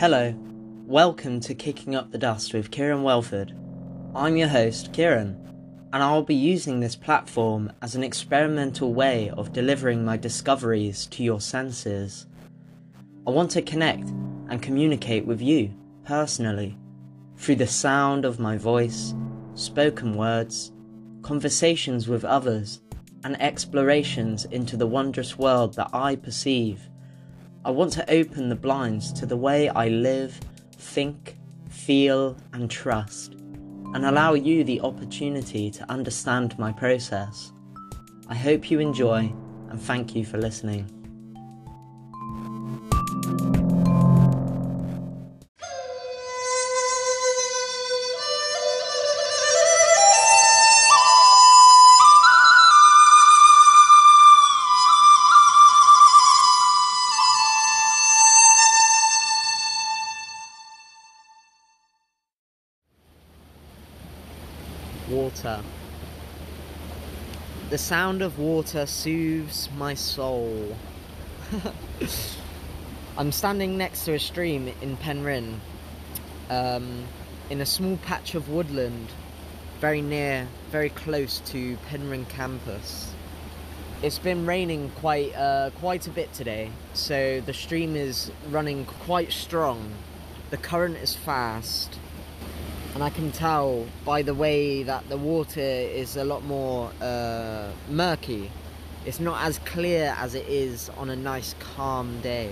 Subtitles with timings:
[0.00, 0.32] Hello,
[0.86, 3.52] welcome to Kicking Up the Dust with Kieran Welford.
[4.14, 5.36] I'm your host, Kieran,
[5.92, 11.24] and I'll be using this platform as an experimental way of delivering my discoveries to
[11.24, 12.26] your senses.
[13.26, 14.08] I want to connect
[14.48, 15.74] and communicate with you
[16.04, 16.78] personally
[17.36, 19.14] through the sound of my voice,
[19.54, 20.70] spoken words,
[21.22, 22.80] conversations with others,
[23.24, 26.88] and explorations into the wondrous world that I perceive.
[27.64, 30.40] I want to open the blinds to the way I live,
[30.72, 31.36] think,
[31.68, 37.52] feel, and trust, and allow you the opportunity to understand my process.
[38.28, 39.32] I hope you enjoy,
[39.70, 40.97] and thank you for listening.
[65.10, 65.62] Water.
[67.70, 70.76] The sound of water soothes my soul.
[73.18, 75.60] I'm standing next to a stream in Penryn,
[76.50, 77.04] um,
[77.48, 79.08] in a small patch of woodland,
[79.80, 83.12] very near, very close to Penryn campus.
[84.02, 89.32] It's been raining quite, uh, quite a bit today, so the stream is running quite
[89.32, 89.92] strong.
[90.50, 91.98] The current is fast,
[92.98, 97.70] and I can tell by the way that the water is a lot more uh,
[97.88, 98.50] murky.
[99.06, 102.50] It's not as clear as it is on a nice calm day.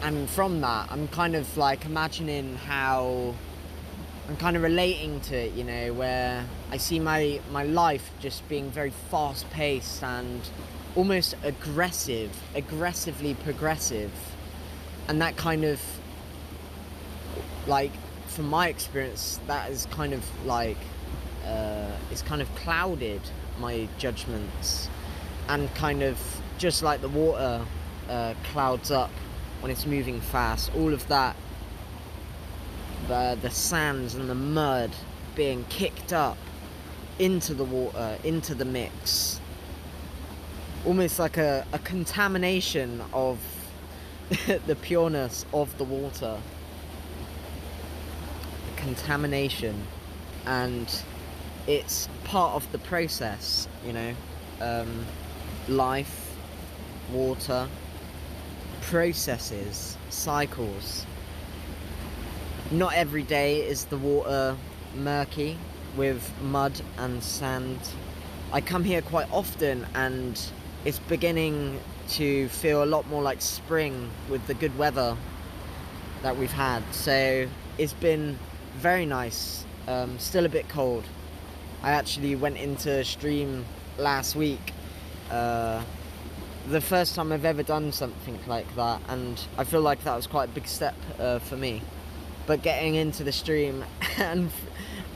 [0.00, 3.34] And from that, I'm kind of like imagining how
[4.30, 8.48] I'm kind of relating to it, you know, where I see my, my life just
[8.48, 10.40] being very fast paced and
[10.94, 14.10] almost aggressive, aggressively progressive
[15.08, 15.80] and that kind of
[17.66, 17.92] like
[18.26, 20.76] from my experience that is kind of like
[21.46, 23.20] uh, it's kind of clouded
[23.58, 24.88] my judgments
[25.48, 26.18] and kind of
[26.58, 27.64] just like the water
[28.08, 29.10] uh, clouds up
[29.60, 30.70] when it's moving fast.
[30.74, 31.36] All of that
[33.08, 34.90] the, the sands and the mud
[35.34, 36.38] being kicked up
[37.18, 39.40] into the water into the mix.
[40.84, 43.38] Almost like a, a contamination of
[44.66, 46.36] the pureness of the water,
[48.74, 49.86] the contamination,
[50.46, 51.02] and
[51.66, 54.14] it's part of the process, you know.
[54.60, 55.04] Um,
[55.68, 56.34] life,
[57.12, 57.68] water,
[58.82, 61.04] processes, cycles.
[62.70, 64.56] Not every day is the water
[64.94, 65.58] murky
[65.96, 67.78] with mud and sand.
[68.52, 70.40] I come here quite often and
[70.84, 71.80] it's beginning
[72.10, 75.16] to feel a lot more like spring with the good weather
[76.22, 76.82] that we've had.
[76.92, 78.38] So it's been
[78.78, 79.64] very nice.
[79.88, 81.04] Um, still a bit cold.
[81.82, 83.64] I actually went into stream
[83.98, 84.72] last week.
[85.30, 85.82] Uh,
[86.68, 90.26] the first time I've ever done something like that, and I feel like that was
[90.26, 91.82] quite a big step uh, for me.
[92.46, 93.84] But getting into the stream,
[94.18, 94.50] and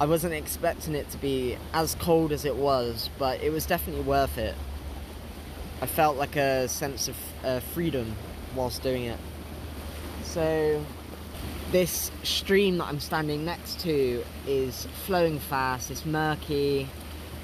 [0.00, 4.02] I wasn't expecting it to be as cold as it was, but it was definitely
[4.02, 4.54] worth it.
[5.80, 8.16] I felt like a sense of uh, freedom
[8.54, 9.18] whilst doing it.
[10.24, 10.84] So,
[11.72, 16.88] this stream that I'm standing next to is flowing fast, it's murky,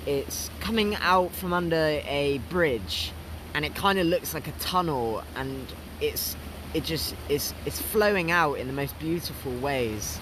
[0.06, 3.12] it's coming out from under a bridge
[3.54, 5.66] and it kind of looks like a tunnel and
[6.00, 6.36] it's
[6.74, 10.18] it just it's it's flowing out in the most beautiful ways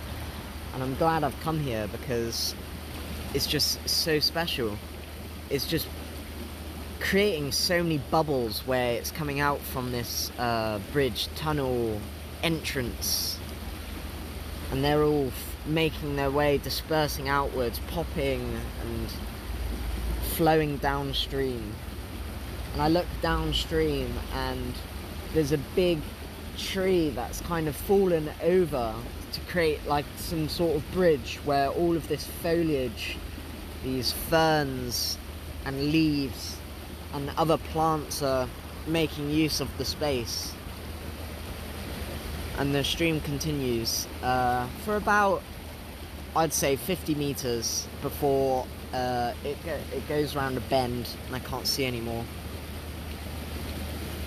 [0.75, 2.55] and I'm glad I've come here because
[3.33, 4.77] it's just so special
[5.49, 5.87] it's just
[7.01, 11.99] creating so many bubbles where it's coming out from this uh, bridge tunnel
[12.43, 13.39] entrance.
[14.71, 19.09] And they're all f- making their way dispersing outwards popping and
[20.35, 21.73] flowing downstream.
[22.75, 24.75] And I look downstream and
[25.35, 25.99] there's a big
[26.57, 28.95] tree that's kind of fallen over
[29.33, 33.17] to create like some sort of bridge where all of this foliage
[33.83, 35.17] these ferns
[35.65, 36.60] and leaves
[37.15, 38.49] and other plants are
[38.87, 40.55] making use of the space.
[42.59, 45.43] And the stream continues uh, for about,
[46.37, 51.67] I'd say, 50 meters before uh, it, it goes around a bend and I can't
[51.67, 52.25] see anymore.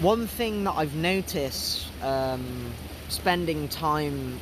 [0.01, 2.71] One thing that I've noticed um,
[3.09, 4.39] spending time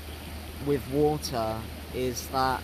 [0.65, 1.57] with water
[1.93, 2.61] is that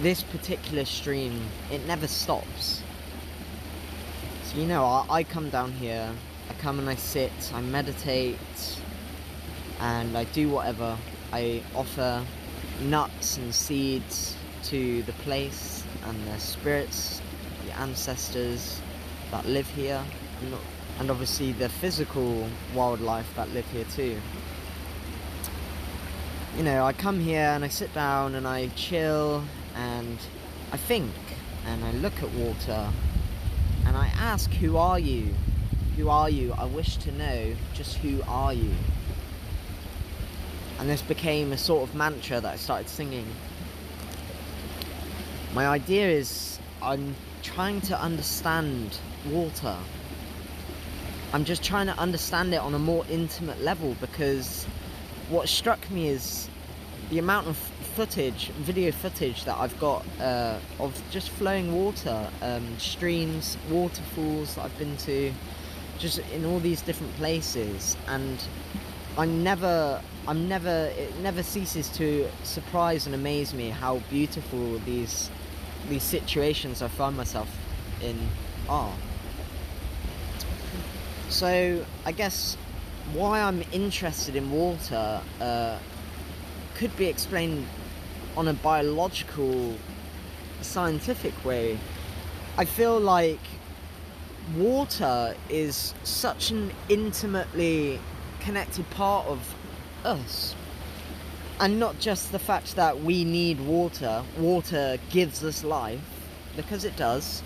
[0.00, 1.40] this particular stream,
[1.70, 2.82] it never stops.
[4.54, 6.08] So, you know, I, I come down here,
[6.48, 8.38] I come and I sit, I meditate,
[9.80, 10.96] and I do whatever.
[11.32, 12.24] I offer
[12.82, 17.20] nuts and seeds to the place and the spirits,
[17.66, 18.80] the ancestors
[19.30, 20.02] that live here,
[20.42, 20.54] and,
[21.00, 24.20] and obviously the physical wildlife that live here too.
[26.56, 29.42] You know, I come here and I sit down and I chill
[29.74, 30.18] and
[30.72, 31.12] I think
[31.66, 32.88] and I look at water
[33.86, 35.34] and I ask, Who are you?
[35.96, 36.52] Who are you?
[36.52, 38.72] I wish to know just who are you?
[40.78, 43.26] And this became a sort of mantra that I started singing.
[45.54, 48.98] My idea is I'm trying to understand
[49.30, 49.76] water.
[51.32, 54.64] I'm just trying to understand it on a more intimate level because
[55.30, 56.48] what struck me is
[57.10, 62.78] the amount of footage, video footage that I've got uh, of just flowing water, um,
[62.78, 65.32] streams, waterfalls that I've been to,
[65.98, 68.42] just in all these different places, and
[69.16, 75.30] I'm never, I'm never, it never ceases to surprise and amaze me how beautiful these,
[75.88, 77.48] these situations I find myself
[78.02, 78.18] in
[78.68, 78.92] are.
[81.28, 82.56] So I guess
[83.12, 85.78] why I'm interested in water uh,
[86.74, 87.66] could be explained
[88.36, 89.74] on a biological,
[90.60, 91.78] scientific way.
[92.56, 93.40] I feel like
[94.56, 98.00] water is such an intimately
[98.40, 99.54] connected part of
[100.04, 100.54] us.
[101.60, 106.00] And not just the fact that we need water, water gives us life,
[106.56, 107.42] because it does,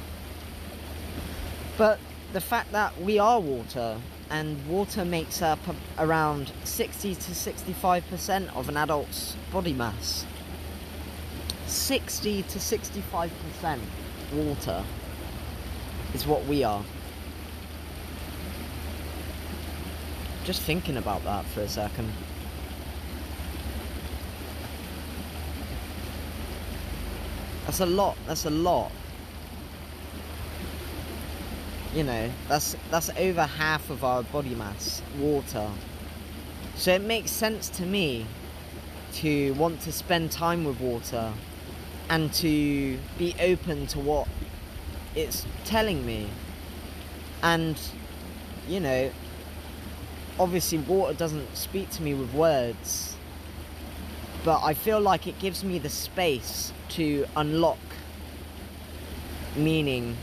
[1.76, 2.00] but
[2.32, 3.99] the fact that we are water
[4.31, 5.61] and water makes up
[5.99, 10.26] around 60 to 65% of an adult's body mass.
[11.69, 13.79] 60 to 65%
[14.32, 14.85] water
[16.15, 16.82] is what we are.
[20.44, 22.11] Just thinking about that for a second.
[27.67, 28.91] That's a lot, that's a lot
[31.94, 35.69] you know that's that's over half of our body mass water
[36.76, 38.26] so it makes sense to me
[39.12, 41.32] to want to spend time with water
[42.10, 44.28] and to be open to what
[45.14, 46.28] it's telling me
[47.43, 47.78] and
[48.66, 49.10] you know
[50.38, 53.16] obviously water doesn't speak to me with words
[54.44, 57.78] but i feel like it gives me the space to unlock
[59.56, 60.16] meaning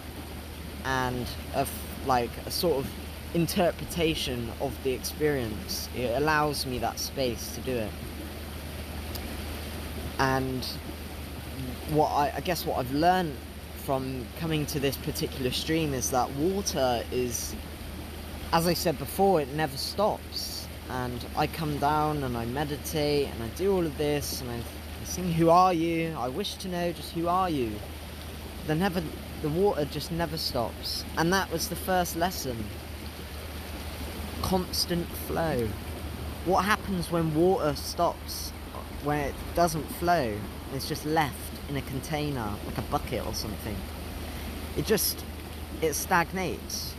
[0.85, 1.67] and a
[2.05, 2.91] like a sort of
[3.35, 5.89] interpretation of the experience.
[5.95, 7.91] It allows me that space to do it.
[10.17, 10.65] And
[11.89, 13.35] what I, I guess what I've learned
[13.85, 17.55] from coming to this particular stream is that water is,
[18.51, 20.67] as I said before, it never stops.
[20.89, 24.55] And I come down and I meditate and I do all of this and I,
[24.55, 26.15] I sing, Who are you?
[26.17, 27.71] I wish to know just who are you.
[28.67, 29.01] There never
[29.41, 31.03] the water just never stops.
[31.17, 32.65] And that was the first lesson.
[34.41, 35.67] Constant flow.
[36.45, 38.51] What happens when water stops?
[39.03, 40.35] When it doesn't flow?
[40.73, 43.75] It's just left in a container, like a bucket or something.
[44.77, 45.23] It just,
[45.81, 46.93] it stagnates.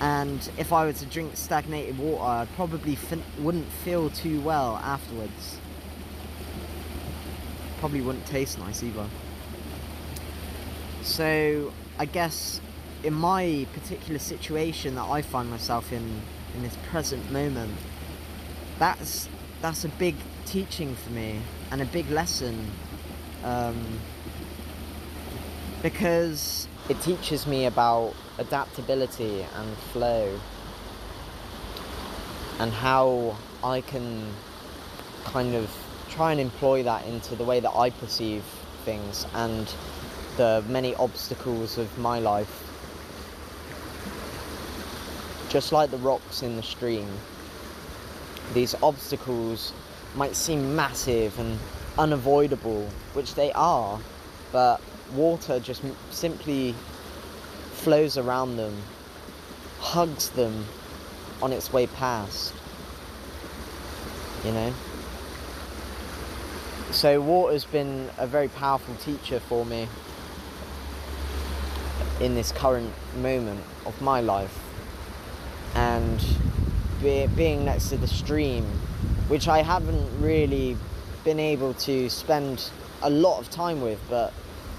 [0.00, 2.98] And if I were to drink stagnated water, I probably
[3.38, 5.58] wouldn't feel too well afterwards.
[7.78, 9.06] Probably wouldn't taste nice either.
[11.02, 12.60] So I guess
[13.04, 16.20] in my particular situation that I find myself in
[16.54, 17.72] in this present moment,
[18.78, 19.28] that's
[19.62, 22.70] that's a big teaching for me and a big lesson
[23.46, 24.00] um,
[25.80, 30.38] because it teaches me about adaptability and flow
[32.58, 34.26] and how I can
[35.24, 35.70] kind of
[36.10, 38.42] try and employ that into the way that I perceive
[38.84, 39.72] things and
[40.36, 42.64] the many obstacles of my life.
[45.48, 47.08] Just like the rocks in the stream,
[48.54, 49.72] these obstacles
[50.16, 51.58] might seem massive and
[51.98, 53.98] unavoidable, which they are,
[54.52, 54.80] but
[55.14, 56.74] water just simply
[57.72, 58.76] flows around them,
[59.80, 60.66] hugs them
[61.42, 62.54] on its way past.
[64.44, 64.74] You know?
[66.90, 69.88] So, water's been a very powerful teacher for me
[72.20, 74.58] in this current moment of my life
[75.74, 76.24] and
[77.02, 78.64] be, being next to the stream
[79.28, 80.76] which I haven't really
[81.26, 82.70] been able to spend
[83.02, 84.32] a lot of time with, but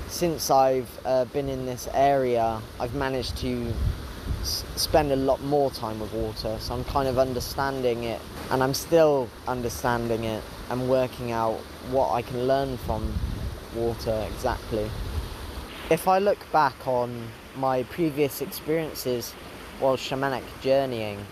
[0.07, 3.73] since I've uh, been in this area, I've managed to
[4.39, 6.55] s- spend a lot more time with water.
[6.61, 11.57] So I'm kind of understanding it, and I'm still understanding it and working out
[11.91, 13.13] what I can learn from
[13.75, 14.89] water exactly.
[15.89, 17.27] If I look back on
[17.57, 19.33] my previous experiences
[19.81, 21.25] while shamanic journeying,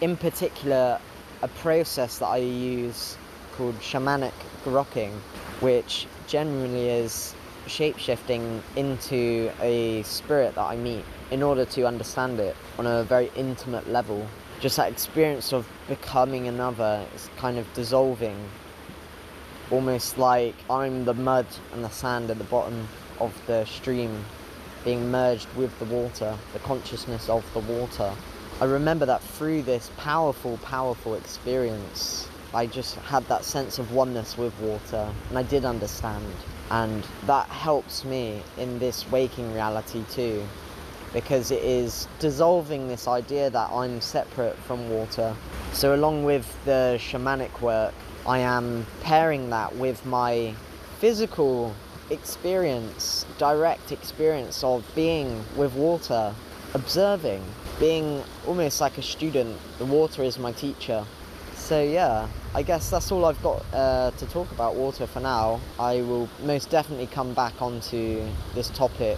[0.00, 1.00] in particular,
[1.42, 3.16] a process that I use
[3.60, 4.32] called shamanic
[4.64, 5.12] grokking,
[5.60, 7.34] which generally is
[7.66, 13.30] shapeshifting into a spirit that I meet in order to understand it on a very
[13.36, 14.26] intimate level.
[14.60, 18.48] Just that experience of becoming another is kind of dissolving.
[19.70, 22.88] Almost like I'm the mud and the sand at the bottom
[23.18, 24.24] of the stream
[24.86, 28.10] being merged with the water, the consciousness of the water.
[28.62, 34.36] I remember that through this powerful, powerful experience, I just had that sense of oneness
[34.36, 36.24] with water and I did understand.
[36.70, 40.44] And that helps me in this waking reality too,
[41.12, 45.34] because it is dissolving this idea that I'm separate from water.
[45.72, 47.94] So, along with the shamanic work,
[48.26, 50.54] I am pairing that with my
[50.98, 51.74] physical
[52.10, 56.34] experience, direct experience of being with water,
[56.74, 57.42] observing,
[57.78, 59.58] being almost like a student.
[59.78, 61.04] The water is my teacher.
[61.70, 65.60] So, yeah, I guess that's all I've got uh, to talk about water for now.
[65.78, 69.16] I will most definitely come back onto this topic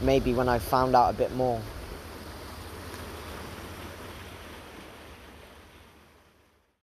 [0.00, 1.60] maybe when I've found out a bit more.